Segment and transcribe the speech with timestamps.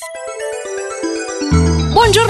[0.00, 0.59] Peace.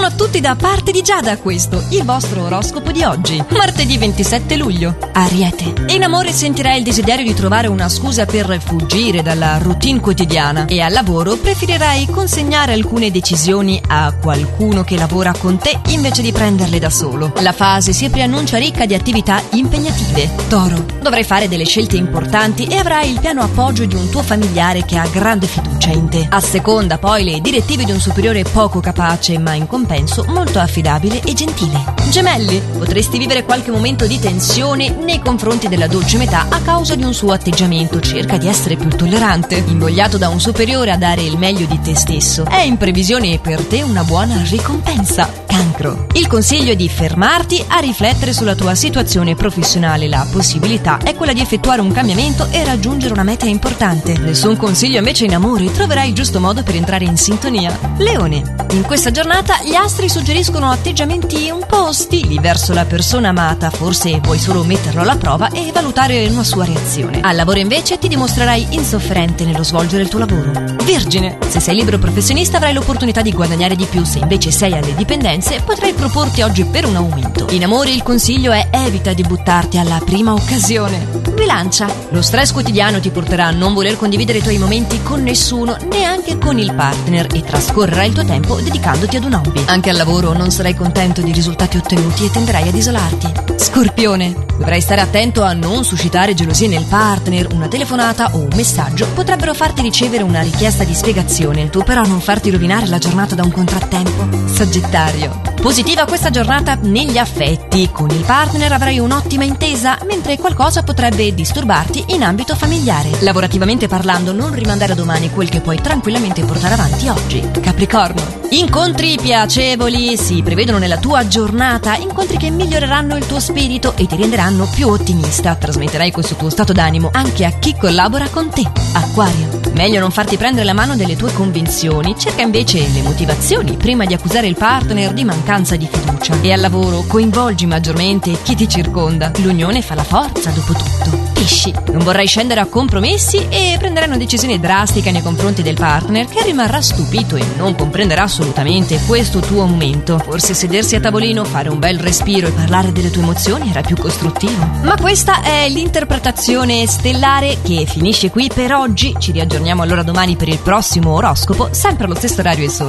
[0.00, 4.56] Buongiorno a tutti da parte di Giada, questo, il vostro oroscopo di oggi, martedì 27
[4.56, 4.96] luglio.
[5.12, 5.74] Ariete.
[5.88, 10.80] In amore sentirai il desiderio di trovare una scusa per fuggire dalla routine quotidiana e
[10.80, 16.78] al lavoro preferirai consegnare alcune decisioni a qualcuno che lavora con te invece di prenderle
[16.78, 17.34] da solo.
[17.42, 20.30] La fase si preannuncia ricca di attività impegnative.
[20.48, 20.82] Toro.
[21.02, 24.96] Dovrai fare delle scelte importanti e avrai il piano appoggio di un tuo familiare che
[24.96, 26.26] ha grande fiducia in te.
[26.30, 31.20] A seconda poi le direttive di un superiore poco capace ma in compenso molto affidabile
[31.24, 31.82] e gentile.
[32.10, 37.02] Gemelli, potresti vivere qualche momento di tensione nei confronti della dolce metà a causa di
[37.02, 41.36] un suo atteggiamento, cerca di essere più tollerante, invogliato da un superiore a dare il
[41.38, 42.44] meglio di te stesso.
[42.44, 45.28] È in previsione per te una buona ricompensa.
[45.46, 46.06] Cancro.
[46.14, 50.08] Il consiglio è di fermarti a riflettere sulla tua situazione professionale.
[50.08, 54.16] La possibilità è quella di effettuare un cambiamento e raggiungere una meta importante.
[54.16, 57.76] Nessun consiglio invece in amore, troverai il giusto modo per entrare in sintonia.
[57.98, 58.54] Leone.
[58.70, 64.20] In questa giornata gli astri suggeriscono atteggiamenti un po' ostili verso la persona amata, forse
[64.20, 67.20] vuoi solo metterlo alla prova e valutare una sua reazione.
[67.22, 70.52] Al lavoro invece ti dimostrerai insofferente nello svolgere il tuo lavoro.
[70.84, 74.94] Vergine, se sei libero professionista avrai l'opportunità di guadagnare di più, se invece sei alle
[74.94, 77.46] dipendenze potrai proporti oggi per un aumento.
[77.50, 81.06] In amore il consiglio è evita di buttarti alla prima occasione.
[81.32, 85.78] Bilancia, lo stress quotidiano ti porterà a non voler condividere i tuoi momenti con nessuno,
[85.90, 89.68] neanche con il partner e trascorrerai il tuo tempo dedicandoti ad un hobby.
[89.70, 93.32] Anche al lavoro non sarai contento dei risultati ottenuti e tenderai ad isolarti.
[93.56, 99.06] Scorpione, dovrai stare attento a non suscitare gelosie nel partner, una telefonata o un messaggio
[99.14, 103.44] potrebbero farti ricevere una richiesta di spiegazione, tu però non farti rovinare la giornata da
[103.44, 104.48] un contrattempo.
[104.48, 107.90] Sagittario, Positiva questa giornata negli affetti.
[107.92, 113.10] Con il partner avrai un'ottima intesa, mentre qualcosa potrebbe disturbarti in ambito familiare.
[113.20, 117.46] Lavorativamente parlando, non rimandare a domani quel che puoi tranquillamente portare avanti oggi.
[117.60, 118.38] Capricorno.
[118.52, 124.16] Incontri piacevoli si prevedono nella tua giornata, incontri che miglioreranno il tuo spirito e ti
[124.16, 125.56] renderanno più ottimista.
[125.56, 128.66] Trasmetterai questo tuo stato d'animo anche a chi collabora con te.
[128.94, 129.59] Acquario.
[129.72, 134.14] Meglio non farti prendere la mano delle tue convinzioni, cerca invece le motivazioni prima di
[134.14, 136.38] accusare il partner di mancanza di fiducia.
[136.40, 139.30] E al lavoro coinvolgi maggiormente chi ti circonda.
[139.36, 141.28] L'unione fa la forza, dopo tutto.
[141.32, 146.26] Pesci, non vorrai scendere a compromessi e prenderai una decisione drastica nei confronti del partner
[146.26, 150.18] che rimarrà stupito e non comprenderà assolutamente questo tuo momento.
[150.18, 153.96] Forse sedersi a tavolino, fare un bel respiro e parlare delle tue emozioni era più
[153.96, 154.68] costruttivo.
[154.82, 159.14] Ma questa è l'interpretazione stellare che finisce qui per oggi.
[159.18, 162.78] Ci riaggiorniamo allora domani per il prossimo oroscopo, sempre allo stesso orario e solo.